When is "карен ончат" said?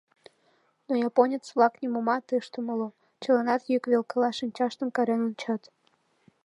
4.95-5.61